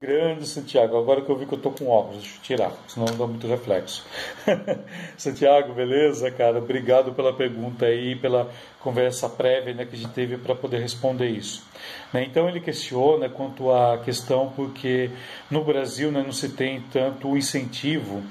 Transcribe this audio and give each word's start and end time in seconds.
Grande 0.00 0.46
Santiago, 0.46 0.96
agora 0.96 1.22
que 1.22 1.28
eu 1.28 1.36
vi 1.36 1.44
que 1.44 1.54
eu 1.54 1.58
tô 1.58 1.72
com 1.72 1.88
óculos, 1.88 2.22
deixa 2.22 2.36
eu 2.36 2.42
tirar, 2.42 2.72
senão 2.86 3.04
não 3.08 3.16
dá 3.16 3.26
muito 3.26 3.48
reflexo. 3.48 4.06
Santiago, 5.18 5.74
beleza, 5.74 6.30
cara? 6.30 6.58
Obrigado 6.58 7.12
pela 7.14 7.32
pergunta 7.32 7.84
aí, 7.84 8.14
pela 8.14 8.48
conversa 8.78 9.28
prévia 9.28 9.74
né, 9.74 9.84
que 9.84 9.96
a 9.96 9.98
gente 9.98 10.12
teve 10.12 10.38
para 10.38 10.54
poder 10.54 10.78
responder 10.78 11.26
isso. 11.26 11.64
Né, 12.12 12.22
então 12.22 12.48
ele 12.48 12.60
questiona 12.60 13.28
quanto 13.28 13.72
à 13.72 13.98
questão 13.98 14.52
porque 14.54 15.10
no 15.50 15.64
Brasil 15.64 16.12
né, 16.12 16.22
não 16.22 16.30
se 16.30 16.50
tem 16.50 16.80
tanto 16.92 17.36
incentivo 17.36 18.22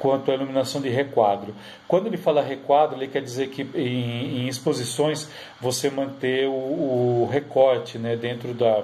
quanto 0.00 0.32
à 0.32 0.34
iluminação 0.34 0.80
de 0.80 0.88
requadro. 0.88 1.54
Quando 1.86 2.08
ele 2.08 2.16
fala 2.16 2.42
requadro, 2.42 2.98
ele 2.98 3.06
quer 3.06 3.22
dizer 3.22 3.50
que 3.50 3.62
em, 3.62 4.40
em 4.40 4.48
exposições 4.48 5.30
você 5.60 5.88
manter 5.90 6.48
o, 6.48 7.22
o 7.22 7.28
recorte 7.30 7.98
né, 7.98 8.16
dentro, 8.16 8.52
da, 8.52 8.82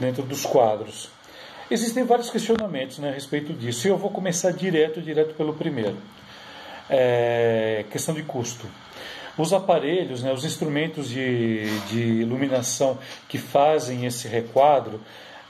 dentro 0.00 0.24
dos 0.24 0.44
quadros. 0.44 1.14
Existem 1.68 2.04
vários 2.04 2.30
questionamentos 2.30 2.98
né, 2.98 3.08
a 3.08 3.12
respeito 3.12 3.52
disso, 3.52 3.88
e 3.88 3.90
eu 3.90 3.98
vou 3.98 4.10
começar 4.10 4.52
direto, 4.52 5.02
direto 5.02 5.34
pelo 5.34 5.52
primeiro. 5.52 5.96
É, 6.88 7.84
questão 7.90 8.14
de 8.14 8.22
custo. 8.22 8.66
Os 9.36 9.52
aparelhos, 9.52 10.22
né, 10.22 10.32
os 10.32 10.44
instrumentos 10.44 11.08
de, 11.08 11.64
de 11.88 12.00
iluminação 12.00 12.98
que 13.28 13.36
fazem 13.36 14.06
esse 14.06 14.28
requadro, 14.28 15.00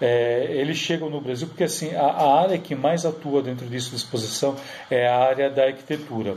é, 0.00 0.46
eles 0.50 0.76
chegam 0.76 1.08
no 1.08 1.20
Brasil 1.20 1.48
porque 1.48 1.64
assim 1.64 1.94
a, 1.94 2.02
a, 2.02 2.40
área 2.42 2.58
que 2.58 2.74
mais 2.74 3.06
atua 3.06 3.42
dentro 3.42 3.66
disso 3.66 3.90
de 3.90 3.96
exposição 3.96 4.56
é 4.90 5.08
a 5.08 5.18
área 5.18 5.50
da 5.50 5.64
arquitetura. 5.64 6.36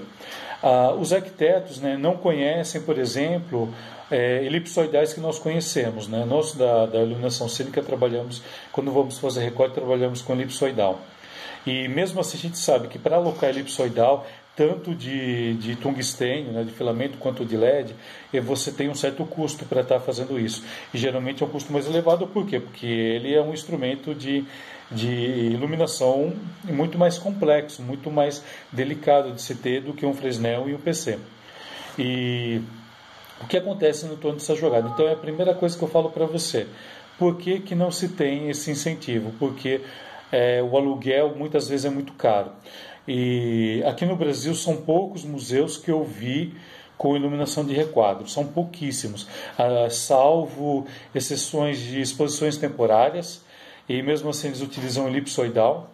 Ah, 0.61 0.93
os 0.93 1.13
arquitetos 1.13 1.79
né, 1.79 1.97
não 1.97 2.17
conhecem, 2.17 2.81
por 2.81 2.97
exemplo, 2.97 3.73
é, 4.11 4.43
elipsoidais 4.43 5.13
que 5.13 5.19
nós 5.19 5.39
conhecemos. 5.39 6.07
Né? 6.07 6.25
Nós 6.25 6.53
da, 6.53 6.85
da 6.85 6.99
iluminação 6.99 7.47
cênica 7.47 7.81
trabalhamos, 7.81 8.41
quando 8.71 8.91
vamos 8.91 9.17
fazer 9.19 9.43
recorte, 9.43 9.73
trabalhamos 9.73 10.21
com 10.21 10.33
elipsoidal. 10.33 10.99
E 11.65 11.87
mesmo 11.87 12.19
assim 12.21 12.37
a 12.37 12.41
gente 12.41 12.57
sabe 12.57 12.87
que 12.87 12.97
para 12.97 13.17
alocar 13.17 13.49
elipsoidal, 13.49 14.25
tanto 14.59 14.93
de, 14.93 15.53
de 15.53 15.77
tungstênio, 15.77 16.51
né, 16.51 16.65
de 16.65 16.73
filamento, 16.73 17.17
quanto 17.17 17.45
de 17.45 17.55
LED, 17.55 17.95
você 18.43 18.73
tem 18.73 18.89
um 18.89 18.93
certo 18.93 19.23
custo 19.23 19.63
para 19.63 19.79
estar 19.79 19.99
tá 19.99 20.01
fazendo 20.01 20.37
isso. 20.37 20.65
E 20.93 20.97
geralmente 20.97 21.41
é 21.41 21.45
um 21.45 21.49
custo 21.49 21.71
mais 21.71 21.87
elevado, 21.87 22.27
por 22.27 22.45
quê? 22.45 22.59
Porque 22.59 22.85
ele 22.85 23.33
é 23.33 23.41
um 23.41 23.53
instrumento 23.53 24.13
de, 24.13 24.43
de 24.91 25.07
iluminação 25.07 26.33
muito 26.65 26.97
mais 26.97 27.17
complexo, 27.17 27.81
muito 27.81 28.11
mais 28.11 28.43
delicado 28.69 29.31
de 29.31 29.41
se 29.41 29.55
ter 29.55 29.79
do 29.79 29.93
que 29.93 30.05
um 30.05 30.13
Fresnel 30.13 30.67
e 30.67 30.75
um 30.75 30.77
PC. 30.77 31.19
E 31.97 32.59
o 33.41 33.47
que 33.47 33.55
acontece 33.55 34.07
no 34.07 34.17
torno 34.17 34.39
dessa 34.39 34.57
jogada? 34.57 34.89
Então 34.89 35.07
é 35.07 35.13
a 35.13 35.15
primeira 35.15 35.53
coisa 35.53 35.77
que 35.77 35.83
eu 35.85 35.87
falo 35.87 36.09
para 36.09 36.25
você. 36.25 36.67
Por 37.17 37.37
que, 37.37 37.61
que 37.61 37.75
não 37.75 37.91
se 37.91 38.09
tem 38.09 38.49
esse 38.49 38.69
incentivo? 38.69 39.31
Porque 39.39 39.79
é, 40.33 40.61
o 40.61 40.75
aluguel 40.75 41.33
muitas 41.33 41.69
vezes 41.69 41.85
é 41.85 41.89
muito 41.89 42.11
caro. 42.11 42.51
E 43.11 43.81
aqui 43.87 44.05
no 44.05 44.15
Brasil 44.15 44.53
são 44.53 44.75
poucos 44.75 45.25
museus 45.25 45.77
que 45.77 45.89
eu 45.89 46.03
vi 46.03 46.53
com 46.95 47.15
iluminação 47.15 47.65
de 47.65 47.73
requadro, 47.73 48.29
são 48.29 48.45
pouquíssimos, 48.45 49.27
ah, 49.57 49.89
salvo 49.89 50.85
exceções 51.15 51.79
de 51.79 51.99
exposições 51.99 52.55
temporárias, 52.55 53.43
e 53.87 54.03
mesmo 54.03 54.29
assim 54.29 54.49
eles 54.49 54.61
utilizam 54.61 55.07
elipsoidal, 55.07 55.89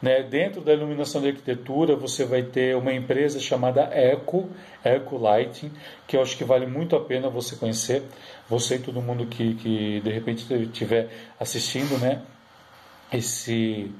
né? 0.00 0.22
Dentro 0.22 0.60
da 0.60 0.72
iluminação 0.72 1.20
de 1.20 1.26
arquitetura, 1.26 1.96
você 1.96 2.24
vai 2.24 2.44
ter 2.44 2.76
uma 2.76 2.92
empresa 2.92 3.40
chamada 3.40 3.80
Eco, 3.92 4.48
Eco 4.84 5.18
Lighting, 5.18 5.72
que 6.06 6.16
eu 6.16 6.22
acho 6.22 6.36
que 6.36 6.44
vale 6.44 6.66
muito 6.66 6.94
a 6.94 7.00
pena 7.00 7.28
você 7.28 7.56
conhecer. 7.56 8.04
Você 8.48 8.76
e 8.76 8.78
todo 8.78 9.02
mundo 9.02 9.26
que, 9.26 9.54
que 9.54 10.00
de 10.00 10.10
repente 10.10 10.46
estiver 10.54 11.08
assistindo 11.40 11.98
né? 11.98 12.22
Esse, 13.12 13.90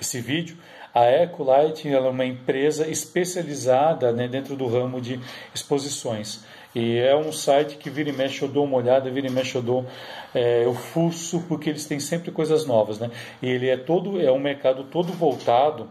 esse 0.00 0.20
vídeo. 0.20 0.56
A 0.94 1.04
Eco 1.04 1.42
Lighting 1.42 1.90
é 1.90 2.00
uma 2.00 2.24
empresa 2.24 2.86
especializada 2.86 4.12
né, 4.12 4.28
dentro 4.28 4.54
do 4.54 4.66
ramo 4.66 5.00
de 5.00 5.18
exposições. 5.54 6.44
E 6.74 6.98
é 6.98 7.14
um 7.16 7.32
site 7.32 7.76
que 7.76 7.90
vira 7.90 8.10
e 8.10 8.12
mexe 8.12 8.42
eu 8.42 8.48
dou 8.48 8.64
uma 8.64 8.76
olhada, 8.76 9.10
vira 9.10 9.26
e 9.26 9.30
mexe 9.30 9.54
eu 9.54 9.62
dou, 9.62 9.86
é, 10.34 10.64
eu 10.64 10.74
fuço, 10.74 11.44
porque 11.48 11.68
eles 11.68 11.86
têm 11.86 12.00
sempre 12.00 12.30
coisas 12.30 12.66
novas, 12.66 12.98
né? 12.98 13.10
E 13.42 13.48
ele 13.48 13.68
é 13.68 13.76
todo, 13.76 14.20
é 14.20 14.32
um 14.32 14.38
mercado 14.38 14.84
todo 14.84 15.12
voltado 15.12 15.88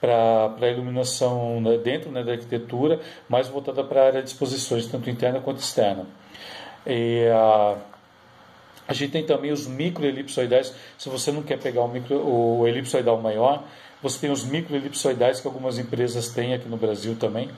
para 0.00 0.54
a 0.60 0.68
iluminação 0.68 1.60
né, 1.60 1.76
dentro 1.76 2.10
né, 2.10 2.24
da 2.24 2.32
arquitetura, 2.32 3.00
mais 3.28 3.48
voltada 3.48 3.84
para 3.84 4.02
a 4.02 4.06
área 4.06 4.22
de 4.22 4.28
exposições, 4.28 4.86
tanto 4.86 5.10
interna 5.10 5.40
quanto 5.40 5.60
externa. 5.60 6.06
E 6.86 7.26
a, 7.32 7.76
a 8.90 8.92
gente 8.92 9.12
tem 9.12 9.24
também 9.24 9.52
os 9.52 9.68
microelipsoidais. 9.68 10.74
Se 10.98 11.08
você 11.08 11.30
não 11.30 11.44
quer 11.44 11.60
pegar 11.60 11.80
o, 11.82 11.86
micro, 11.86 12.16
o 12.16 12.66
elipsoidal 12.66 13.22
maior, 13.22 13.62
você 14.02 14.18
tem 14.18 14.32
os 14.32 14.44
microelipsoidais 14.44 15.38
que 15.38 15.46
algumas 15.46 15.78
empresas 15.78 16.30
têm 16.30 16.54
aqui 16.54 16.68
no 16.68 16.76
Brasil 16.76 17.14
também. 17.14 17.48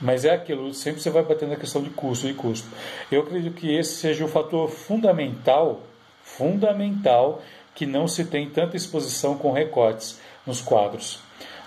Mas 0.00 0.24
é 0.24 0.30
aquilo, 0.30 0.72
sempre 0.72 1.02
você 1.02 1.10
vai 1.10 1.22
batendo 1.22 1.50
na 1.50 1.56
questão 1.56 1.82
de 1.82 1.90
custo 1.90 2.26
e 2.26 2.32
custo. 2.32 2.66
Eu 3.12 3.20
acredito 3.20 3.52
que 3.52 3.70
esse 3.76 3.96
seja 3.96 4.24
o 4.24 4.28
fator 4.28 4.70
fundamental, 4.70 5.82
fundamental, 6.22 7.42
que 7.74 7.84
não 7.84 8.08
se 8.08 8.24
tem 8.24 8.48
tanta 8.48 8.78
exposição 8.78 9.36
com 9.36 9.52
recortes 9.52 10.18
nos 10.46 10.62
quadros. 10.62 11.18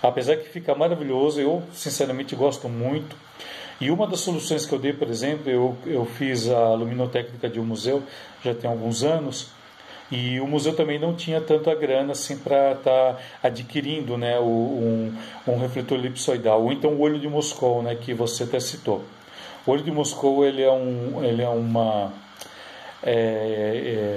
Apesar 0.02 0.36
que 0.36 0.48
fica 0.48 0.74
maravilhoso, 0.74 1.40
eu 1.40 1.62
sinceramente 1.72 2.34
gosto 2.34 2.68
muito. 2.68 3.14
E 3.80 3.90
uma 3.90 4.06
das 4.06 4.20
soluções 4.20 4.66
que 4.66 4.74
eu 4.74 4.78
dei, 4.78 4.92
por 4.92 5.08
exemplo, 5.08 5.50
eu, 5.50 5.76
eu 5.86 6.04
fiz 6.04 6.48
a 6.50 6.74
luminotécnica 6.74 7.48
de 7.48 7.58
um 7.58 7.64
museu 7.64 8.02
já 8.44 8.54
tem 8.54 8.68
alguns 8.68 9.02
anos, 9.02 9.48
e 10.10 10.40
o 10.40 10.46
museu 10.46 10.74
também 10.74 10.98
não 10.98 11.14
tinha 11.14 11.40
tanta 11.40 11.74
grana 11.74 12.12
assim 12.12 12.36
para 12.36 12.72
estar 12.72 13.14
tá 13.14 13.18
adquirindo 13.42 14.18
né, 14.18 14.38
um, 14.40 15.14
um 15.46 15.58
refletor 15.58 15.98
elipsoidal, 15.98 16.64
ou 16.64 16.72
então 16.72 16.90
o 16.90 17.00
olho 17.00 17.18
de 17.18 17.28
Moscou, 17.28 17.82
né, 17.82 17.94
que 17.94 18.12
você 18.12 18.42
até 18.42 18.58
citou. 18.58 19.04
O 19.64 19.70
olho 19.70 19.82
de 19.82 19.90
Moscou 19.90 20.44
ele 20.44 20.62
é, 20.62 20.70
um, 20.70 21.24
ele 21.24 21.42
é 21.42 21.48
uma 21.48 22.12
é, 23.02 23.12
é, 23.12 24.09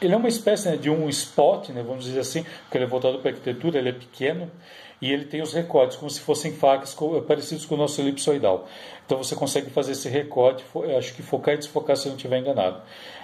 ele 0.00 0.14
é 0.14 0.16
uma 0.16 0.28
espécie 0.28 0.68
né, 0.68 0.76
de 0.76 0.90
um 0.90 1.08
spot, 1.08 1.68
né, 1.70 1.82
vamos 1.82 2.04
dizer 2.04 2.20
assim, 2.20 2.42
porque 2.62 2.78
ele 2.78 2.84
é 2.84 2.88
voltado 2.88 3.18
para 3.18 3.30
a 3.30 3.32
arquitetura, 3.32 3.78
ele 3.78 3.90
é 3.90 3.92
pequeno 3.92 4.50
e 5.00 5.12
ele 5.12 5.24
tem 5.24 5.40
os 5.42 5.52
recortes 5.52 5.96
como 5.96 6.10
se 6.10 6.20
fossem 6.20 6.52
facas 6.52 6.96
parecidos 7.26 7.64
com 7.64 7.74
o 7.74 7.78
nosso 7.78 8.00
elipsoidal. 8.00 8.68
Então 9.06 9.18
você 9.18 9.34
consegue 9.34 9.70
fazer 9.70 9.92
esse 9.92 10.08
recorte, 10.08 10.64
acho 10.96 11.14
que 11.14 11.22
focar 11.22 11.54
e 11.54 11.58
desfocar 11.58 11.96
se 11.96 12.06
eu 12.06 12.10
não 12.10 12.16
estiver 12.16 12.38
enganado. 12.38 12.80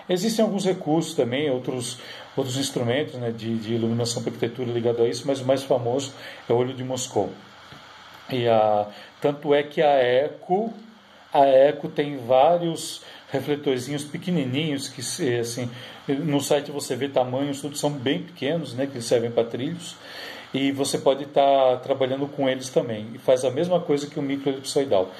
Existem 0.09 0.45
alguns 0.45 0.65
recursos 0.65 1.15
também, 1.15 1.51
outros, 1.51 1.99
outros 2.37 2.57
instrumentos 2.57 3.15
né, 3.15 3.31
de, 3.31 3.57
de 3.57 3.75
iluminação 3.75 4.23
para 4.23 4.33
arquitetura 4.33 4.71
ligado 4.71 5.03
a 5.03 5.09
isso, 5.09 5.25
mas 5.27 5.41
o 5.41 5.45
mais 5.45 5.65
famoso 5.65 6.13
é 6.49 6.53
o 6.53 6.57
olho 6.57 6.75
de 6.75 6.85
Moscou. 6.85 7.31
E 8.31 8.49
a, 8.49 8.89
tanto 9.21 9.55
é 9.55 9.63
que 9.63 9.83
a 9.83 9.97
Eco, 9.97 10.73
a 11.33 11.45
Eco 11.47 11.89
tem 11.89 12.17
vários 12.19 13.03
refletorzinhos 13.31 14.05
pequenininhos 14.05 14.89
que 14.89 15.01
assim 15.39 15.71
no 16.09 16.41
site 16.41 16.71
você 16.71 16.95
vê 16.95 17.09
tamanhos 17.09 17.61
tudo 17.61 17.77
são 17.77 17.91
bem 17.91 18.23
pequenos 18.23 18.75
né 18.75 18.87
que 18.87 19.01
servem 19.03 19.31
para 19.31 19.45
trilhos 19.45 19.97
e 20.55 20.71
você 20.71 20.99
pode 20.99 21.25
estar 21.25 21.43
tá 21.43 21.77
trabalhando 21.79 22.27
com 22.29 22.49
eles 22.49 22.69
também 22.69 23.09
e 23.15 23.19
faz 23.19 23.45
a 23.45 23.51
mesma 23.51 23.81
coisa 23.81 24.07
que 24.07 24.19
o 24.19 24.23
microelipsoidal 24.23 25.11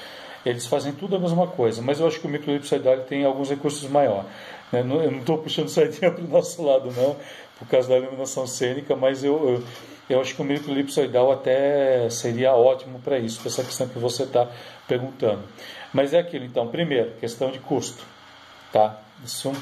eles 0.45 0.67
fazem 0.67 0.93
tudo 0.93 1.17
a 1.17 1.19
mesma 1.19 1.47
coisa 1.49 1.83
mas 1.83 1.99
eu 1.99 2.07
acho 2.07 2.21
que 2.21 2.27
o 2.27 2.31
microelipsoidal 2.31 2.99
tem 3.01 3.25
alguns 3.25 3.51
recursos 3.51 3.89
maior 3.91 4.25
né? 4.73 4.81
Eu 4.81 4.85
não 4.85 5.19
estou 5.19 5.39
puxando 5.39 5.69
sardinha 5.69 6.11
para 6.13 6.25
o 6.25 6.29
nosso 6.29 6.63
lado, 6.63 6.91
não, 6.93 7.17
por 7.59 7.69
causa 7.69 7.89
da 7.89 7.99
iluminação 7.99 8.47
cênica, 8.47 8.97
mas 8.97 9.23
eu, 9.23 9.49
eu, 9.49 9.65
eu 10.09 10.21
acho 10.21 10.35
que 10.35 10.43
o 10.43 10.45
microelipsoidal 10.45 11.33
até 11.33 12.09
seria 12.11 12.55
ótimo 12.55 13.01
para 13.01 13.19
isso, 13.19 13.41
para 13.41 13.49
essa 13.49 13.65
questão 13.65 13.89
que 13.89 13.99
você 13.99 14.23
está 14.23 14.49
perguntando. 14.87 15.43
Mas 15.93 16.15
é 16.15 16.19
aquilo, 16.19 16.45
então, 16.45 16.69
primeiro, 16.69 17.13
questão 17.21 17.51
de 17.51 17.59
custo. 17.59 18.05
Tá? 18.73 19.01
Isso 19.25 19.53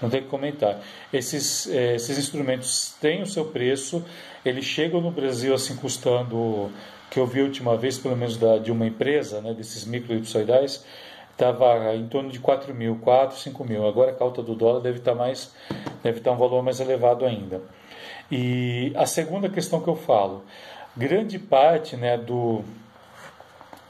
não 0.00 0.10
tem 0.10 0.22
que 0.22 0.28
comentar. 0.28 0.80
Esses, 1.12 1.68
é, 1.68 1.94
esses 1.94 2.18
instrumentos 2.18 2.94
têm 3.00 3.22
o 3.22 3.26
seu 3.26 3.46
preço, 3.46 4.04
eles 4.44 4.64
chegam 4.64 5.00
no 5.00 5.10
Brasil 5.10 5.54
assim 5.54 5.76
custando, 5.76 6.70
que 7.10 7.18
eu 7.18 7.26
vi 7.26 7.40
a 7.40 7.44
última 7.44 7.76
vez, 7.76 7.98
pelo 7.98 8.16
menos 8.16 8.36
da, 8.36 8.58
de 8.58 8.70
uma 8.70 8.86
empresa, 8.86 9.40
né, 9.40 9.54
desses 9.54 9.84
microelipsoidais, 9.84 10.84
estava 11.32 11.94
em 11.94 12.06
torno 12.08 12.30
de 12.30 12.38
4 12.38 12.74
mil, 12.74 12.96
4, 12.96 13.38
5 13.38 13.64
mil. 13.64 13.86
Agora 13.86 14.16
a 14.18 14.22
alta 14.22 14.42
do 14.42 14.54
dólar 14.54 14.80
deve 14.80 14.98
estar 14.98 15.14
mais, 15.14 15.54
deve 16.02 16.18
estar 16.18 16.32
um 16.32 16.36
valor 16.36 16.62
mais 16.62 16.80
elevado 16.80 17.24
ainda. 17.24 17.62
E 18.30 18.92
a 18.96 19.06
segunda 19.06 19.48
questão 19.48 19.80
que 19.80 19.88
eu 19.88 19.96
falo, 19.96 20.44
grande 20.96 21.38
parte 21.38 21.96
né, 21.96 22.16
do 22.16 22.64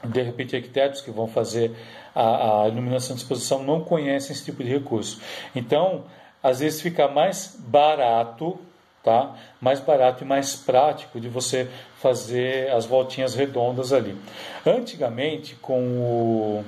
de 0.03 0.21
repente 0.21 0.55
arquitetos 0.55 1.01
que 1.01 1.11
vão 1.11 1.27
fazer 1.27 1.71
a, 2.13 2.63
a 2.63 2.67
iluminação 2.67 3.15
de 3.15 3.21
exposição 3.21 3.63
não 3.63 3.81
conhecem 3.81 4.31
esse 4.31 4.45
tipo 4.45 4.63
de 4.63 4.69
recurso. 4.69 5.21
Então, 5.55 6.05
às 6.41 6.59
vezes 6.59 6.81
fica 6.81 7.07
mais 7.07 7.55
barato, 7.59 8.57
tá? 9.03 9.35
Mais 9.59 9.79
barato 9.79 10.23
e 10.23 10.27
mais 10.27 10.55
prático 10.55 11.19
de 11.19 11.27
você 11.27 11.67
fazer 11.99 12.71
as 12.71 12.85
voltinhas 12.85 13.35
redondas 13.35 13.91
ali. 13.91 14.17
Antigamente, 14.65 15.55
com 15.55 15.81
o 15.81 16.65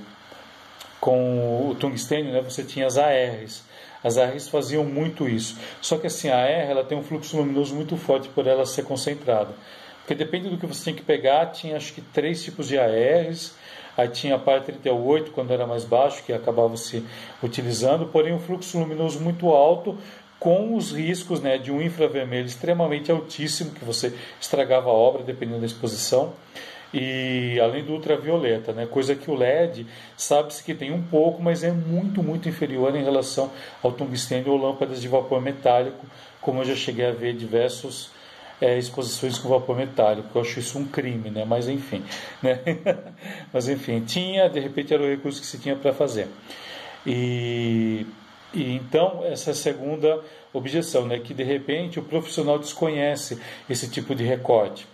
com 1.00 1.70
o 1.70 1.76
tungstênio, 1.76 2.34
né, 2.34 2.42
você 2.42 2.62
tinha 2.62 2.86
as 2.86 2.98
ARs. 2.98 3.64
As 4.04 4.18
ARs 4.18 4.48
faziam 4.48 4.84
muito 4.84 5.28
isso. 5.28 5.58
Só 5.82 5.98
que 5.98 6.08
assim, 6.08 6.30
a 6.30 6.38
AR 6.38 6.70
ela 6.70 6.84
tem 6.84 6.98
um 6.98 7.04
fluxo 7.04 7.38
luminoso 7.38 7.76
muito 7.76 7.98
forte 7.98 8.30
por 8.30 8.48
ela 8.48 8.66
ser 8.66 8.84
concentrada. 8.84 9.54
Porque 10.00 10.16
depende 10.16 10.50
do 10.50 10.58
que 10.58 10.66
você 10.66 10.86
tem 10.86 10.96
que 10.96 11.04
pegar, 11.04 11.48
tinha 11.48 11.78
acho 11.78 11.94
que 11.94 12.02
três 12.02 12.44
tipos 12.44 12.68
de 12.68 12.78
ARs. 12.78 13.54
Aí 13.98 14.08
tinha 14.08 14.36
a 14.36 14.40
par 14.40 14.62
38 14.64 15.32
quando 15.32 15.52
era 15.52 15.68
mais 15.68 15.84
baixo, 15.84 16.24
que 16.24 16.32
acabava 16.32 16.78
se 16.78 17.06
utilizando, 17.44 18.06
porém 18.06 18.34
um 18.34 18.40
fluxo 18.40 18.80
luminoso 18.80 19.20
muito 19.20 19.50
alto, 19.50 19.98
com 20.40 20.74
os 20.76 20.94
riscos 20.94 21.42
né, 21.42 21.58
de 21.58 21.70
um 21.70 21.82
infravermelho 21.82 22.48
extremamente 22.48 23.12
altíssimo, 23.12 23.72
que 23.72 23.84
você 23.84 24.14
estragava 24.40 24.90
a 24.90 24.94
obra 24.94 25.22
dependendo 25.22 25.60
da 25.60 25.66
exposição 25.66 26.34
e 26.94 27.60
além 27.60 27.84
do 27.84 27.94
ultravioleta, 27.94 28.74
né? 28.74 28.88
coisa 28.88 29.16
que 29.16 29.30
o 29.30 29.36
LED 29.36 29.86
sabe-se 30.18 30.64
que 30.64 30.74
tem 30.74 30.92
um 30.92 31.02
pouco, 31.02 31.42
mas 31.42 31.64
é 31.64 31.72
muito, 31.72 32.24
muito 32.24 32.50
inferior 32.50 32.96
em 32.96 33.04
relação 33.04 33.52
ao 33.84 33.92
tungstênio 33.92 34.52
ou 34.52 34.58
lâmpadas 34.58 35.02
de 35.02 35.08
vapor 35.08 35.42
metálico, 35.42 36.06
como 36.42 36.62
eu 36.62 36.66
já 36.66 36.76
cheguei 36.76 37.06
a 37.06 37.12
ver 37.12 37.34
diversos 37.36 38.12
é, 38.60 38.78
exposições 38.78 39.38
com 39.38 39.50
vapor 39.50 39.78
metálico. 39.78 40.30
Eu 40.34 40.42
acho 40.42 40.60
isso 40.60 40.80
um 40.80 40.86
crime, 40.86 41.30
né? 41.30 41.46
mas 41.46 41.68
enfim. 41.68 42.04
Né? 42.42 42.60
mas 43.54 43.70
enfim, 43.70 44.02
tinha, 44.02 44.50
de 44.50 44.60
repente 44.60 44.94
era 44.94 45.04
o 45.04 45.08
recurso 45.08 45.40
que 45.40 45.48
se 45.48 45.60
tinha 45.60 45.76
para 45.76 45.94
fazer. 45.94 46.28
E, 47.06 48.06
e 48.52 48.74
então, 48.74 49.24
essa 49.26 49.52
é 49.52 49.54
segunda 49.54 50.22
objeção, 50.52 51.06
né? 51.06 51.20
que 51.20 51.36
de 51.36 51.44
repente 51.44 52.00
o 52.00 52.04
profissional 52.04 52.58
desconhece 52.58 53.40
esse 53.70 53.88
tipo 53.88 54.16
de 54.16 54.24
recorte 54.24 54.88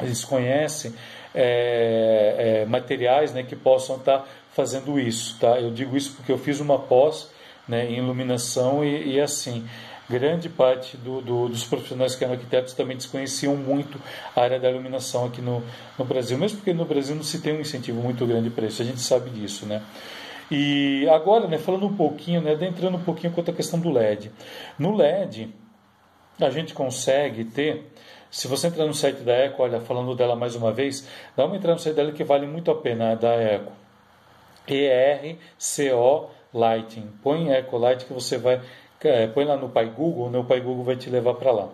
eles 0.00 0.24
conhecem 0.24 0.94
é, 1.34 2.62
é, 2.62 2.66
materiais 2.66 3.32
né, 3.32 3.42
que 3.42 3.56
possam 3.56 3.96
estar 3.96 4.18
tá 4.18 4.24
fazendo 4.52 4.98
isso. 4.98 5.36
Tá? 5.38 5.60
Eu 5.60 5.70
digo 5.70 5.96
isso 5.96 6.14
porque 6.14 6.32
eu 6.32 6.38
fiz 6.38 6.60
uma 6.60 6.78
pós 6.78 7.30
né, 7.66 7.86
em 7.90 7.98
iluminação 7.98 8.84
e, 8.84 9.14
e 9.14 9.20
assim, 9.20 9.68
grande 10.08 10.48
parte 10.48 10.96
do, 10.96 11.20
do, 11.20 11.48
dos 11.48 11.64
profissionais 11.64 12.16
que 12.16 12.24
eram 12.24 12.34
arquitetos 12.34 12.72
também 12.72 12.96
desconheciam 12.96 13.54
muito 13.56 14.00
a 14.34 14.40
área 14.40 14.58
da 14.58 14.70
iluminação 14.70 15.26
aqui 15.26 15.42
no, 15.42 15.62
no 15.98 16.04
Brasil, 16.04 16.38
mesmo 16.38 16.58
porque 16.58 16.72
no 16.72 16.84
Brasil 16.86 17.14
não 17.14 17.22
se 17.22 17.40
tem 17.40 17.54
um 17.54 17.60
incentivo 17.60 18.00
muito 18.00 18.24
grande 18.26 18.48
para 18.48 18.66
isso, 18.66 18.80
a 18.80 18.84
gente 18.84 19.00
sabe 19.00 19.30
disso, 19.30 19.66
né? 19.66 19.82
E 20.50 21.06
agora, 21.10 21.46
né, 21.46 21.58
falando 21.58 21.86
um 21.86 21.94
pouquinho, 21.94 22.40
né, 22.40 22.52
adentrando 22.52 22.96
um 22.96 23.02
pouquinho 23.02 23.32
quanto 23.34 23.50
à 23.50 23.54
questão 23.54 23.78
do 23.78 23.90
LED. 23.90 24.30
No 24.78 24.96
LED, 24.96 25.54
a 26.40 26.48
gente 26.48 26.72
consegue 26.72 27.44
ter 27.44 27.92
se 28.30 28.46
você 28.46 28.66
entrar 28.66 28.86
no 28.86 28.94
site 28.94 29.20
da 29.22 29.32
Eco, 29.32 29.62
olha, 29.62 29.80
falando 29.80 30.14
dela 30.14 30.36
mais 30.36 30.54
uma 30.54 30.72
vez, 30.72 31.08
dá 31.36 31.46
uma 31.46 31.56
entrada 31.56 31.74
no 31.74 31.80
site 31.80 31.96
dela 31.96 32.12
que 32.12 32.24
vale 32.24 32.46
muito 32.46 32.70
a 32.70 32.74
pena, 32.74 33.12
é 33.12 33.16
da 33.16 33.32
Eco. 33.34 33.72
E-R-C-O 34.66 36.28
Lighting. 36.52 37.08
Põe 37.22 37.50
Eco 37.50 37.78
Light 37.78 38.04
que 38.04 38.12
você 38.12 38.36
vai. 38.36 38.60
É, 39.00 39.28
põe 39.28 39.44
lá 39.44 39.56
no 39.56 39.68
Pai 39.68 39.86
Google, 39.86 40.28
né, 40.28 40.38
o 40.38 40.44
Pai 40.44 40.60
Google 40.60 40.84
vai 40.84 40.96
te 40.96 41.08
levar 41.08 41.34
para 41.34 41.52
lá. 41.52 41.68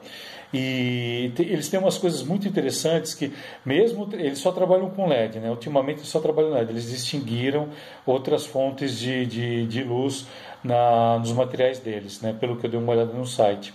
E 0.52 1.32
eles 1.38 1.68
têm 1.68 1.80
umas 1.80 1.98
coisas 1.98 2.22
muito 2.22 2.46
interessantes 2.46 3.12
que, 3.12 3.32
mesmo 3.64 4.08
eles 4.12 4.38
só 4.38 4.52
trabalham 4.52 4.88
com 4.90 5.08
LED, 5.08 5.40
né? 5.40 5.50
ultimamente 5.50 5.98
eles 5.98 6.08
só 6.08 6.20
trabalham 6.20 6.50
LED, 6.50 6.70
eles 6.70 6.90
distinguiram 6.90 7.70
outras 8.06 8.46
fontes 8.46 8.96
de, 8.96 9.26
de, 9.26 9.66
de 9.66 9.82
luz 9.82 10.26
na, 10.62 11.18
nos 11.18 11.32
materiais 11.32 11.80
deles, 11.80 12.20
né? 12.20 12.36
pelo 12.38 12.56
que 12.56 12.66
eu 12.66 12.70
dei 12.70 12.78
uma 12.78 12.92
olhada 12.92 13.12
no 13.12 13.26
site 13.26 13.74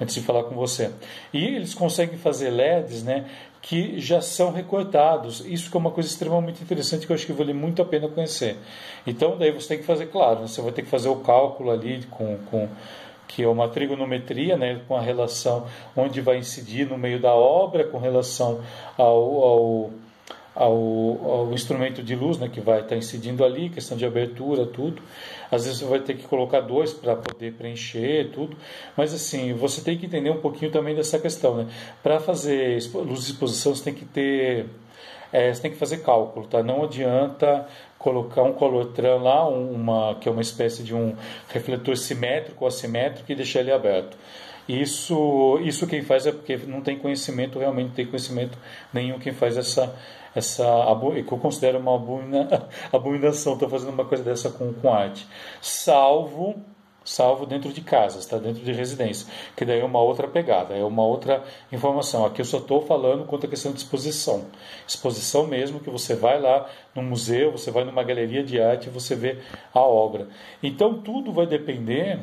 antes 0.00 0.14
de 0.14 0.20
falar 0.20 0.44
com 0.44 0.54
você. 0.54 0.90
E 1.32 1.44
eles 1.44 1.74
conseguem 1.74 2.18
fazer 2.18 2.50
LEDs, 2.50 3.02
né, 3.02 3.26
que 3.60 4.00
já 4.00 4.20
são 4.20 4.50
recortados. 4.52 5.40
Isso 5.46 5.70
que 5.70 5.76
é 5.76 5.80
uma 5.80 5.90
coisa 5.90 6.08
extremamente 6.08 6.62
interessante 6.62 7.06
que 7.06 7.12
eu 7.12 7.16
acho 7.16 7.26
que 7.26 7.32
vale 7.32 7.52
muito 7.52 7.80
a 7.80 7.84
pena 7.84 8.08
conhecer. 8.08 8.56
Então, 9.06 9.36
daí 9.38 9.52
você 9.52 9.68
tem 9.68 9.78
que 9.78 9.84
fazer, 9.84 10.06
claro, 10.06 10.40
né, 10.40 10.46
você 10.48 10.60
vai 10.60 10.72
ter 10.72 10.82
que 10.82 10.88
fazer 10.88 11.08
o 11.08 11.16
cálculo 11.16 11.70
ali 11.70 12.04
com, 12.10 12.38
com 12.50 12.68
que 13.28 13.42
é 13.42 13.48
uma 13.48 13.68
trigonometria, 13.68 14.56
né, 14.56 14.80
com 14.86 14.96
a 14.96 15.00
relação 15.00 15.66
onde 15.96 16.20
vai 16.20 16.38
incidir 16.38 16.88
no 16.88 16.98
meio 16.98 17.20
da 17.20 17.34
obra, 17.34 17.84
com 17.84 17.98
relação 17.98 18.60
ao, 18.98 19.42
ao 19.44 19.90
ao, 20.54 20.70
ao, 20.70 21.52
instrumento 21.52 22.02
de 22.02 22.14
luz 22.14 22.38
né, 22.38 22.48
que 22.48 22.60
vai 22.60 22.80
estar 22.80 22.96
incidindo 22.96 23.44
ali, 23.44 23.70
questão 23.70 23.96
de 23.96 24.04
abertura, 24.04 24.66
tudo. 24.66 25.02
Às 25.52 25.66
vezes 25.66 25.80
você 25.80 25.84
vai 25.84 26.00
ter 26.00 26.16
que 26.16 26.26
colocar 26.26 26.60
dois 26.60 26.94
para 26.94 27.14
poder 27.14 27.52
preencher, 27.52 28.30
tudo. 28.32 28.56
Mas 28.96 29.12
assim, 29.12 29.52
você 29.52 29.82
tem 29.82 29.98
que 29.98 30.06
entender 30.06 30.30
um 30.30 30.40
pouquinho 30.40 30.70
também 30.70 30.94
dessa 30.94 31.18
questão. 31.18 31.54
Né? 31.56 31.66
Para 32.02 32.18
fazer 32.18 32.78
luz 32.94 33.26
de 33.26 33.32
exposição, 33.32 33.74
você 33.74 33.84
tem 33.84 33.92
que 33.92 34.06
ter. 34.06 34.64
É, 35.30 35.52
você 35.52 35.60
tem 35.60 35.70
que 35.70 35.76
fazer 35.76 35.98
cálculo, 35.98 36.46
tá? 36.46 36.62
Não 36.62 36.84
adianta 36.84 37.66
colocar 37.98 38.42
um 38.42 38.52
colotran 38.52 39.16
lá, 39.16 39.46
uma, 39.48 40.14
que 40.16 40.28
é 40.28 40.32
uma 40.32 40.42
espécie 40.42 40.82
de 40.82 40.94
um 40.94 41.14
refletor 41.48 41.96
simétrico 41.96 42.64
ou 42.64 42.68
assimétrico 42.68 43.30
e 43.30 43.34
deixar 43.34 43.60
ele 43.60 43.72
aberto. 43.72 44.16
Isso, 44.68 45.58
isso 45.62 45.86
quem 45.86 46.02
faz 46.02 46.26
é 46.26 46.32
porque 46.32 46.56
não 46.56 46.80
tem 46.80 46.98
conhecimento, 46.98 47.58
realmente 47.58 47.88
não 47.88 47.94
tem 47.94 48.06
conhecimento 48.06 48.56
nenhum 48.92 49.18
quem 49.18 49.32
faz 49.32 49.56
essa, 49.56 49.94
essa 50.34 50.64
que 51.26 51.32
eu 51.32 51.38
considero 51.38 51.78
uma 51.78 51.94
abomina, 51.94 52.68
abominação, 52.92 53.54
estou 53.54 53.68
fazendo 53.68 53.90
uma 53.90 54.04
coisa 54.04 54.22
dessa 54.22 54.50
com, 54.50 54.72
com 54.72 54.92
arte. 54.92 55.26
Salvo 55.60 56.56
salvo 57.04 57.46
dentro 57.46 57.72
de 57.72 57.80
casa, 57.80 58.18
está 58.18 58.38
dentro 58.38 58.62
de 58.62 58.72
residência, 58.72 59.26
que 59.56 59.64
daí 59.64 59.80
é 59.80 59.84
uma 59.84 60.00
outra 60.00 60.28
pegada, 60.28 60.74
é 60.74 60.84
uma 60.84 61.04
outra 61.04 61.42
informação. 61.70 62.24
Aqui 62.24 62.40
eu 62.40 62.44
só 62.44 62.58
estou 62.58 62.82
falando 62.82 63.24
quanto 63.24 63.46
à 63.46 63.48
questão 63.48 63.72
de 63.72 63.78
exposição. 63.78 64.46
Exposição 64.86 65.46
mesmo, 65.46 65.80
que 65.80 65.90
você 65.90 66.14
vai 66.14 66.40
lá 66.40 66.68
no 66.94 67.02
museu, 67.02 67.52
você 67.52 67.70
vai 67.70 67.84
numa 67.84 68.02
galeria 68.02 68.42
de 68.42 68.60
arte 68.60 68.86
e 68.86 68.90
você 68.90 69.14
vê 69.14 69.38
a 69.74 69.80
obra. 69.80 70.28
Então 70.62 71.00
tudo 71.00 71.32
vai 71.32 71.46
depender 71.46 72.20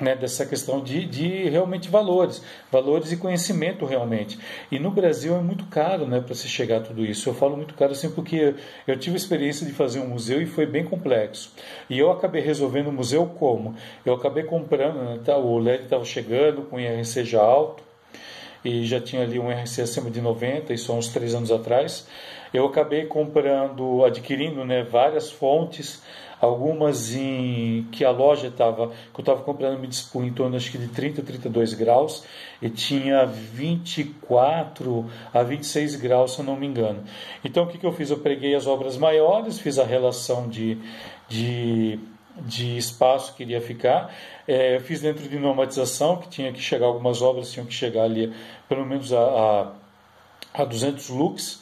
né, 0.00 0.16
dessa 0.16 0.46
questão 0.46 0.82
de, 0.82 1.04
de 1.04 1.48
realmente 1.48 1.88
valores, 1.88 2.42
valores 2.70 3.12
e 3.12 3.16
conhecimento 3.16 3.84
realmente. 3.84 4.38
E 4.70 4.78
no 4.78 4.90
Brasil 4.90 5.36
é 5.36 5.40
muito 5.40 5.66
caro 5.66 6.06
né, 6.06 6.20
para 6.20 6.34
se 6.34 6.48
chegar 6.48 6.78
a 6.78 6.80
tudo 6.80 7.04
isso. 7.04 7.28
Eu 7.28 7.34
falo 7.34 7.56
muito 7.56 7.74
caro 7.74 7.92
assim 7.92 8.10
porque 8.10 8.54
eu 8.86 8.98
tive 8.98 9.14
a 9.14 9.18
experiência 9.18 9.66
de 9.66 9.72
fazer 9.72 10.00
um 10.00 10.08
museu 10.08 10.40
e 10.40 10.46
foi 10.46 10.66
bem 10.66 10.84
complexo. 10.84 11.52
E 11.88 11.98
eu 11.98 12.10
acabei 12.10 12.42
resolvendo 12.42 12.88
o 12.88 12.92
museu 12.92 13.26
como? 13.26 13.74
Eu 14.04 14.14
acabei 14.14 14.44
comprando, 14.44 14.96
né, 14.96 15.20
tá, 15.24 15.36
o 15.36 15.58
LED 15.58 15.84
estava 15.84 16.04
chegando 16.04 16.62
com 16.62 16.80
IRC 16.80 17.24
já 17.24 17.40
alto, 17.40 17.90
e 18.64 18.84
já 18.84 19.00
tinha 19.00 19.22
ali 19.22 19.38
um 19.38 19.50
IRC 19.50 19.82
acima 19.82 20.10
de 20.10 20.20
90, 20.20 20.72
isso 20.72 20.92
há 20.92 20.94
uns 20.94 21.08
três 21.08 21.34
anos 21.34 21.50
atrás. 21.50 22.06
Eu 22.52 22.66
acabei 22.66 23.06
comprando, 23.06 24.04
adquirindo 24.04 24.64
né, 24.64 24.82
várias 24.82 25.30
fontes, 25.30 26.02
algumas 26.40 27.14
em 27.14 27.86
que 27.92 28.04
a 28.04 28.10
loja 28.10 28.48
estava, 28.48 28.88
que 28.88 29.20
eu 29.20 29.22
estava 29.22 29.42
comprando, 29.42 29.78
me 29.78 29.86
dispõe 29.86 30.28
em 30.28 30.32
torno 30.32 30.56
acho 30.56 30.70
que 30.70 30.78
de 30.78 30.88
30, 30.88 31.22
32 31.22 31.74
graus, 31.74 32.24
e 32.62 32.70
tinha 32.70 33.26
24 33.26 35.10
a 35.32 35.42
26 35.42 35.96
graus, 35.96 36.32
se 36.32 36.40
eu 36.40 36.44
não 36.44 36.56
me 36.56 36.66
engano. 36.66 37.04
Então 37.44 37.64
o 37.64 37.66
que, 37.66 37.78
que 37.78 37.86
eu 37.86 37.92
fiz? 37.92 38.10
Eu 38.10 38.18
preguei 38.18 38.54
as 38.54 38.66
obras 38.66 38.96
maiores, 38.96 39.58
fiz 39.58 39.78
a 39.78 39.84
relação 39.84 40.48
de, 40.48 40.78
de 41.28 41.98
de 42.36 42.76
espaço 42.76 43.34
que 43.34 43.42
iria 43.42 43.60
ficar. 43.60 44.14
É, 44.46 44.76
eu 44.76 44.80
fiz 44.80 45.00
dentro 45.00 45.28
de 45.28 45.38
normatização, 45.38 46.16
que 46.16 46.28
tinha 46.28 46.52
que 46.52 46.60
chegar, 46.60 46.86
algumas 46.86 47.20
obras 47.22 47.52
tinham 47.52 47.66
que 47.66 47.74
chegar 47.74 48.04
ali 48.04 48.32
pelo 48.68 48.86
menos 48.86 49.12
a, 49.12 49.72
a, 50.54 50.62
a 50.62 50.64
200 50.64 51.08
lux. 51.10 51.59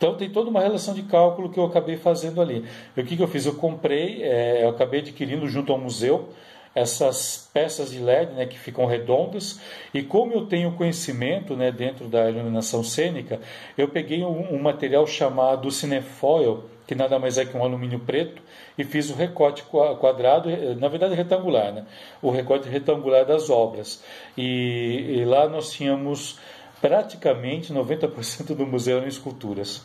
Então 0.00 0.14
tem 0.14 0.30
toda 0.30 0.48
uma 0.48 0.60
relação 0.60 0.94
de 0.94 1.02
cálculo 1.02 1.50
que 1.50 1.60
eu 1.60 1.64
acabei 1.66 1.98
fazendo 1.98 2.40
ali. 2.40 2.64
E 2.96 3.00
o 3.02 3.04
que, 3.04 3.18
que 3.18 3.22
eu 3.22 3.28
fiz? 3.28 3.44
Eu 3.44 3.56
comprei, 3.56 4.22
é, 4.22 4.64
eu 4.64 4.70
acabei 4.70 5.00
adquirindo 5.00 5.46
junto 5.46 5.70
ao 5.70 5.78
museu 5.78 6.30
essas 6.74 7.50
peças 7.52 7.90
de 7.90 7.98
LED 7.98 8.32
né, 8.32 8.46
que 8.46 8.58
ficam 8.58 8.86
redondas 8.86 9.60
e 9.92 10.02
como 10.02 10.32
eu 10.32 10.46
tenho 10.46 10.72
conhecimento 10.72 11.54
né, 11.54 11.70
dentro 11.70 12.08
da 12.08 12.30
iluminação 12.30 12.82
cênica, 12.82 13.40
eu 13.76 13.88
peguei 13.88 14.24
um, 14.24 14.54
um, 14.54 14.62
material 14.62 15.06
chamado 15.06 15.70
cinefoil, 15.70 16.64
que 16.86 16.94
nada 16.94 17.18
mais 17.18 17.36
é 17.36 17.44
que 17.44 17.54
um 17.54 17.62
alumínio 17.62 17.98
preto, 17.98 18.40
e 18.78 18.84
fiz 18.84 19.10
o 19.10 19.14
recorte 19.14 19.64
quadrado, 19.64 20.48
na 20.76 20.88
verdade 20.88 21.14
retangular, 21.14 21.74
né, 21.74 21.84
o 22.22 22.30
recorte 22.30 22.68
retangular 22.68 23.26
das 23.26 23.50
obras. 23.50 24.02
E, 24.38 25.16
e 25.18 25.24
lá 25.26 25.46
nós 25.46 25.72
tínhamos 25.72 26.38
praticamente 26.80 27.72
90% 27.72 28.54
do 28.54 28.66
museu 28.66 29.02
em 29.04 29.08
esculturas. 29.08 29.82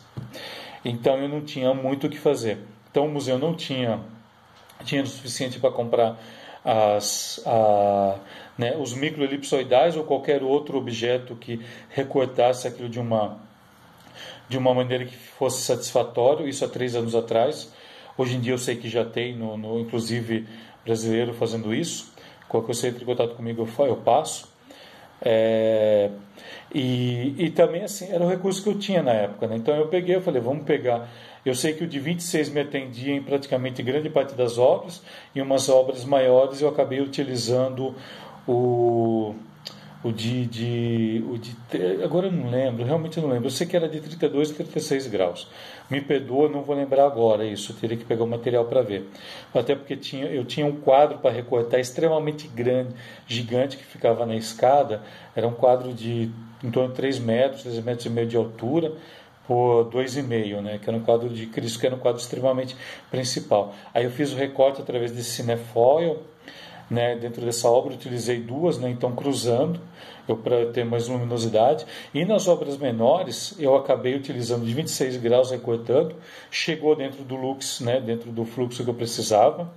Então 0.84 1.18
eu 1.18 1.28
não 1.28 1.40
tinha 1.40 1.74
muito 1.74 2.06
o 2.06 2.10
que 2.10 2.18
fazer. 2.18 2.58
Então 2.90 3.06
o 3.06 3.10
museu 3.10 3.38
não 3.38 3.54
tinha 3.54 4.00
dinheiro 4.82 5.08
suficiente 5.08 5.58
para 5.58 5.70
comprar 5.70 6.18
as, 6.64 7.40
a, 7.46 8.18
né, 8.58 8.76
os 8.76 8.94
microelipsoidais 8.94 9.96
ou 9.96 10.04
qualquer 10.04 10.42
outro 10.42 10.78
objeto 10.78 11.36
que 11.36 11.60
recortasse 11.90 12.66
aquilo 12.66 12.88
de 12.88 12.98
uma, 12.98 13.38
de 14.48 14.58
uma 14.58 14.74
maneira 14.74 15.04
que 15.04 15.16
fosse 15.16 15.62
satisfatório, 15.62 16.48
isso 16.48 16.64
há 16.64 16.68
três 16.68 16.96
anos 16.96 17.14
atrás. 17.14 17.72
Hoje 18.18 18.36
em 18.36 18.40
dia 18.40 18.52
eu 18.52 18.58
sei 18.58 18.76
que 18.76 18.88
já 18.88 19.04
tem, 19.04 19.36
no, 19.36 19.56
no 19.56 19.78
inclusive 19.78 20.46
brasileiro, 20.84 21.34
fazendo 21.34 21.74
isso. 21.74 22.12
Qualquer 22.48 22.66
coisa 22.66 22.88
entre 22.88 23.02
em 23.02 23.06
contato 23.06 23.34
comigo, 23.34 23.68
eu, 23.78 23.86
eu 23.86 23.96
passo. 23.96 24.55
É, 25.22 26.10
e, 26.74 27.34
e 27.38 27.50
também 27.50 27.82
assim, 27.82 28.10
era 28.10 28.24
o 28.24 28.28
recurso 28.28 28.62
que 28.62 28.68
eu 28.68 28.78
tinha 28.78 29.02
na 29.02 29.12
época. 29.12 29.46
Né? 29.46 29.56
Então 29.56 29.74
eu 29.74 29.88
peguei, 29.88 30.16
eu 30.16 30.20
falei, 30.20 30.40
vamos 30.40 30.64
pegar 30.64 31.08
Eu 31.44 31.54
sei 31.54 31.72
que 31.72 31.84
o 31.84 31.86
de 31.86 31.98
26 31.98 32.50
me 32.50 32.60
atendia 32.60 33.14
em 33.14 33.22
praticamente 33.22 33.82
grande 33.82 34.10
parte 34.10 34.34
das 34.34 34.58
obras, 34.58 35.02
e 35.34 35.40
umas 35.40 35.68
obras 35.68 36.04
maiores 36.04 36.60
eu 36.60 36.68
acabei 36.68 37.00
utilizando 37.00 37.94
o 38.46 39.34
o 40.04 40.12
de, 40.12 40.46
de, 40.46 41.24
o 41.28 41.38
de. 41.38 41.56
Agora 42.04 42.26
eu 42.26 42.32
não 42.32 42.50
lembro, 42.50 42.84
realmente 42.84 43.20
não 43.20 43.28
lembro. 43.28 43.46
Eu 43.46 43.50
sei 43.50 43.66
que 43.66 43.76
era 43.76 43.88
de 43.88 44.00
32 44.00 44.50
e 44.50 44.54
36 44.54 45.06
graus. 45.08 45.48
Me 45.90 46.00
perdoa, 46.00 46.48
não 46.48 46.62
vou 46.62 46.76
lembrar 46.76 47.06
agora 47.06 47.44
isso. 47.44 47.74
Teria 47.74 47.96
que 47.96 48.04
pegar 48.04 48.24
o 48.24 48.26
material 48.26 48.64
para 48.66 48.82
ver. 48.82 49.08
Até 49.54 49.74
porque 49.74 49.96
tinha, 49.96 50.26
eu 50.26 50.44
tinha 50.44 50.66
um 50.66 50.76
quadro 50.76 51.18
para 51.18 51.30
recortar 51.30 51.80
extremamente 51.80 52.46
grande, 52.48 52.94
gigante, 53.26 53.76
que 53.76 53.84
ficava 53.84 54.24
na 54.26 54.36
escada. 54.36 55.02
Era 55.34 55.46
um 55.48 55.54
quadro 55.54 55.92
de 55.92 56.30
em 56.62 56.70
torno 56.70 56.90
de 56.90 56.96
3 56.96 57.18
metros, 57.18 57.62
3 57.62 57.84
metros 57.84 58.06
e 58.06 58.10
meio 58.10 58.26
de 58.26 58.36
altura 58.36 58.92
por 59.46 59.84
2,5, 59.90 60.60
né? 60.60 60.78
Que 60.82 60.88
era 60.88 60.98
um 60.98 61.02
quadro 61.02 61.28
de 61.28 61.46
Cristo, 61.46 61.78
que 61.78 61.86
era 61.86 61.94
um 61.94 61.98
quadro 61.98 62.20
extremamente 62.20 62.76
principal. 63.10 63.74
Aí 63.94 64.04
eu 64.04 64.10
fiz 64.10 64.32
o 64.32 64.36
recorte 64.36 64.82
através 64.82 65.12
desse 65.12 65.30
cinefoil 65.30 66.18
né, 66.90 67.16
dentro 67.16 67.44
dessa 67.44 67.68
obra 67.68 67.94
utilizei 67.94 68.40
duas, 68.40 68.78
né, 68.78 68.90
então 68.90 69.14
cruzando, 69.14 69.80
para 70.42 70.66
ter 70.66 70.84
mais 70.84 71.08
luminosidade. 71.08 71.86
E 72.12 72.24
nas 72.24 72.48
obras 72.48 72.76
menores 72.76 73.54
eu 73.58 73.76
acabei 73.76 74.14
utilizando 74.14 74.64
de 74.64 74.74
26 74.74 75.16
graus 75.18 75.50
recortando, 75.50 76.14
chegou 76.50 76.96
dentro 76.96 77.22
do 77.22 77.36
lux, 77.36 77.80
né, 77.80 78.00
dentro 78.00 78.30
do 78.30 78.44
fluxo 78.44 78.82
que 78.82 78.90
eu 78.90 78.94
precisava. 78.94 79.70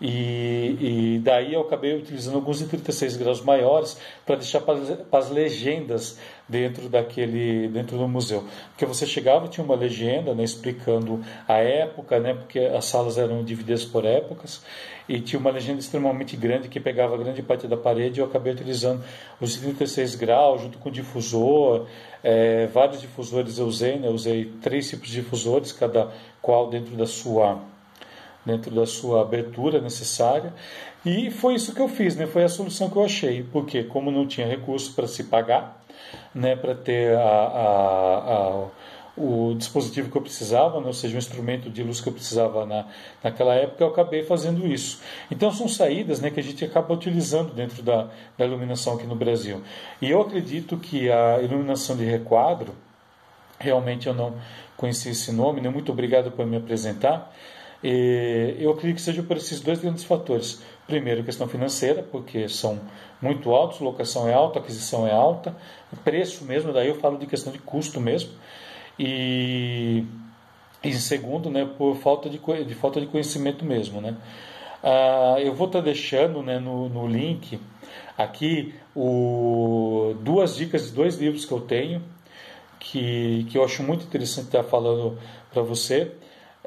E, 0.00 1.16
e, 1.16 1.18
daí 1.20 1.54
eu 1.54 1.62
acabei 1.62 1.96
utilizando 1.96 2.34
alguns 2.34 2.58
de 2.58 2.66
36 2.66 3.16
graus 3.16 3.40
maiores 3.40 3.98
para 4.26 4.36
deixar 4.36 4.60
para 4.60 4.78
as 5.18 5.30
legendas 5.30 6.18
dentro 6.46 6.88
daquele 6.90 7.68
dentro 7.68 7.96
do 7.96 8.06
museu. 8.06 8.44
Porque 8.70 8.84
você 8.84 9.06
chegava 9.06 9.48
tinha 9.48 9.64
uma 9.64 9.74
legenda 9.74 10.34
né, 10.34 10.44
explicando 10.44 11.24
a 11.48 11.54
época 11.58 12.20
né 12.20 12.34
porque 12.34 12.58
as 12.58 12.84
salas 12.84 13.16
eram 13.16 13.42
divididas 13.42 13.86
por 13.86 14.04
épocas 14.04 14.62
e 15.08 15.18
tinha 15.18 15.40
uma 15.40 15.50
legenda 15.50 15.80
extremamente 15.80 16.36
grande 16.36 16.68
que 16.68 16.78
pegava 16.78 17.16
grande 17.16 17.42
parte 17.42 17.66
da 17.66 17.76
parede 17.76 18.20
e 18.20 18.22
eu 18.22 18.26
acabei 18.26 18.52
utilizando 18.52 19.02
os 19.40 19.54
de 19.54 19.60
36 19.60 20.14
graus 20.14 20.60
junto 20.60 20.76
com 20.76 20.90
difusor 20.90 21.86
é, 22.22 22.66
vários 22.66 23.00
difusores 23.00 23.58
eu 23.58 23.66
usei 23.66 23.98
né, 23.98 24.08
eu 24.08 24.12
usei 24.12 24.52
três 24.60 24.90
tipos 24.90 25.08
de 25.08 25.22
difusores 25.22 25.72
cada 25.72 26.12
qual 26.42 26.68
dentro 26.68 26.94
da 26.96 27.06
sua 27.06 27.58
dentro 28.46 28.70
da 28.70 28.86
sua 28.86 29.22
abertura 29.22 29.80
necessária. 29.80 30.54
E 31.04 31.30
foi 31.30 31.54
isso 31.54 31.74
que 31.74 31.80
eu 31.80 31.88
fiz, 31.88 32.16
né? 32.16 32.26
foi 32.26 32.44
a 32.44 32.48
solução 32.48 32.88
que 32.88 32.96
eu 32.96 33.04
achei, 33.04 33.42
porque 33.42 33.82
como 33.84 34.10
não 34.10 34.26
tinha 34.26 34.46
recurso 34.46 34.94
para 34.94 35.06
se 35.06 35.24
pagar, 35.24 35.82
né, 36.34 36.54
para 36.54 36.74
ter 36.74 37.16
a, 37.16 37.20
a, 37.20 38.34
a, 38.34 38.66
o 39.16 39.54
dispositivo 39.54 40.10
que 40.10 40.16
eu 40.16 40.22
precisava, 40.22 40.80
né, 40.80 40.86
ou 40.86 40.92
seja, 40.92 41.14
o 41.14 41.18
instrumento 41.18 41.70
de 41.70 41.82
luz 41.82 42.00
que 42.00 42.08
eu 42.08 42.12
precisava 42.12 42.66
na, 42.66 42.86
naquela 43.22 43.54
época, 43.54 43.82
eu 43.82 43.88
acabei 43.88 44.22
fazendo 44.22 44.66
isso. 44.66 45.00
Então 45.30 45.50
são 45.50 45.68
saídas 45.68 46.20
né, 46.20 46.30
que 46.30 46.38
a 46.38 46.42
gente 46.42 46.64
acaba 46.64 46.92
utilizando 46.92 47.52
dentro 47.54 47.82
da, 47.82 48.08
da 48.36 48.44
iluminação 48.44 48.94
aqui 48.94 49.06
no 49.06 49.16
Brasil. 49.16 49.62
E 50.00 50.10
eu 50.10 50.20
acredito 50.20 50.76
que 50.76 51.10
a 51.10 51.40
iluminação 51.40 51.96
de 51.96 52.04
requadro, 52.04 52.74
realmente 53.58 54.06
eu 54.06 54.14
não 54.14 54.34
conheci 54.76 55.10
esse 55.10 55.32
nome, 55.32 55.60
né? 55.60 55.70
muito 55.70 55.90
obrigado 55.90 56.30
por 56.30 56.44
me 56.46 56.56
apresentar, 56.56 57.32
e 57.88 58.56
eu 58.58 58.72
acredito 58.72 58.96
que 58.96 59.02
seja 59.02 59.22
por 59.22 59.36
esses 59.36 59.60
dois 59.60 59.78
grandes 59.78 60.02
fatores. 60.02 60.60
Primeiro, 60.88 61.22
questão 61.22 61.46
financeira, 61.46 62.02
porque 62.02 62.48
são 62.48 62.80
muito 63.22 63.54
altos, 63.54 63.78
locação 63.78 64.28
é 64.28 64.34
alta, 64.34 64.58
aquisição 64.58 65.06
é 65.06 65.12
alta, 65.12 65.54
preço 66.02 66.44
mesmo, 66.44 66.72
daí 66.72 66.88
eu 66.88 66.96
falo 66.96 67.16
de 67.16 67.26
questão 67.26 67.52
de 67.52 67.60
custo 67.60 68.00
mesmo. 68.00 68.30
E, 68.98 70.04
e 70.82 70.92
segundo, 70.94 71.48
né, 71.48 71.64
por 71.78 71.94
falta 71.98 72.28
de, 72.28 72.40
de 72.64 72.74
falta 72.74 73.00
de 73.00 73.06
conhecimento 73.06 73.64
mesmo, 73.64 74.00
né. 74.00 74.16
Ah, 74.82 75.36
eu 75.38 75.54
vou 75.54 75.68
estar 75.68 75.80
deixando 75.80 76.42
né, 76.42 76.58
no, 76.58 76.88
no 76.88 77.06
link 77.06 77.60
aqui 78.18 78.74
o, 78.96 80.16
duas 80.22 80.56
dicas 80.56 80.86
de 80.86 80.92
dois 80.92 81.18
livros 81.18 81.44
que 81.44 81.52
eu 81.52 81.60
tenho, 81.60 82.02
que, 82.80 83.46
que 83.48 83.56
eu 83.56 83.64
acho 83.64 83.84
muito 83.84 84.04
interessante 84.04 84.46
estar 84.46 84.64
falando 84.64 85.16
para 85.52 85.62
você. 85.62 86.10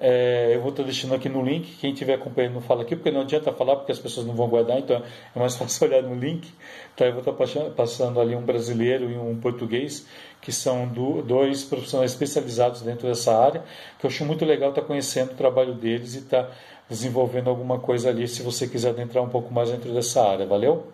É, 0.01 0.53
eu 0.55 0.61
vou 0.61 0.69
estar 0.69 0.83
deixando 0.83 1.13
aqui 1.13 1.27
no 1.27 1.43
link. 1.43 1.75
Quem 1.77 1.91
estiver 1.91 2.13
acompanhando 2.13 2.53
não 2.53 2.61
fala 2.61 2.83
aqui, 2.83 2.95
porque 2.95 3.11
não 3.11 3.21
adianta 3.21 3.51
falar, 3.51 3.75
porque 3.75 3.91
as 3.91 3.99
pessoas 3.99 4.25
não 4.25 4.33
vão 4.33 4.47
guardar, 4.47 4.79
então 4.79 5.03
é 5.35 5.39
mais 5.39 5.55
fácil 5.57 5.87
olhar 5.87 6.01
no 6.01 6.15
link. 6.15 6.47
Então 6.95 7.05
eu 7.07 7.13
vou 7.13 7.21
estar 7.21 7.71
passando 7.75 8.19
ali 8.19 8.33
um 8.35 8.41
brasileiro 8.41 9.11
e 9.11 9.17
um 9.17 9.37
português, 9.39 10.07
que 10.41 10.51
são 10.51 10.87
do, 10.87 11.21
dois 11.21 11.65
profissionais 11.65 12.11
especializados 12.11 12.81
dentro 12.81 13.07
dessa 13.07 13.37
área, 13.37 13.63
que 13.99 14.05
eu 14.05 14.09
acho 14.09 14.23
muito 14.23 14.45
legal 14.45 14.69
estar 14.69 14.83
conhecendo 14.83 15.33
o 15.33 15.35
trabalho 15.35 15.73
deles 15.73 16.15
e 16.15 16.19
estar 16.19 16.49
desenvolvendo 16.89 17.49
alguma 17.49 17.79
coisa 17.79 18.09
ali, 18.09 18.27
se 18.27 18.41
você 18.41 18.67
quiser 18.67 18.89
adentrar 18.89 19.23
um 19.23 19.29
pouco 19.29 19.53
mais 19.53 19.69
dentro 19.69 19.93
dessa 19.93 20.27
área, 20.27 20.45
valeu? 20.45 20.87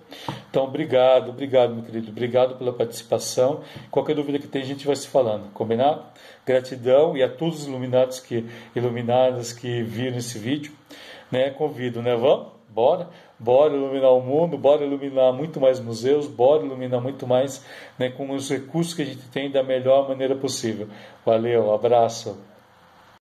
Então, 0.49 0.65
obrigado, 0.65 1.29
obrigado, 1.29 1.73
meu 1.73 1.83
querido, 1.83 2.11
obrigado 2.11 2.57
pela 2.57 2.73
participação. 2.73 3.61
Qualquer 3.89 4.13
dúvida 4.13 4.37
que 4.37 4.47
tem, 4.47 4.61
a 4.61 4.65
gente 4.65 4.85
vai 4.85 4.95
se 4.95 5.07
falando, 5.07 5.51
combinado? 5.53 6.03
Gratidão 6.45 7.15
e 7.15 7.23
a 7.23 7.29
todos 7.29 7.61
os 7.61 7.67
iluminados 7.67 8.19
que, 8.19 8.45
iluminadas 8.75 9.53
que 9.53 9.81
viram 9.83 10.17
esse 10.17 10.37
vídeo, 10.37 10.73
né? 11.31 11.49
Convido, 11.51 12.01
né? 12.01 12.15
Vamos? 12.15 12.55
Bora? 12.67 13.07
Bora 13.39 13.73
iluminar 13.73 14.11
o 14.11 14.21
mundo, 14.21 14.57
bora 14.57 14.83
iluminar 14.83 15.31
muito 15.31 15.61
mais 15.61 15.79
museus, 15.79 16.27
bora 16.27 16.65
iluminar 16.65 17.01
muito 17.01 17.25
mais 17.25 17.65
né, 17.97 18.09
com 18.09 18.31
os 18.31 18.49
recursos 18.49 18.93
que 18.93 19.01
a 19.01 19.05
gente 19.05 19.25
tem 19.29 19.49
da 19.49 19.63
melhor 19.63 20.09
maneira 20.09 20.35
possível. 20.35 20.89
Valeu, 21.25 21.73
abraço. 21.73 22.37